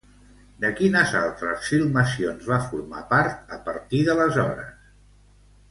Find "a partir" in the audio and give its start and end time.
3.59-4.03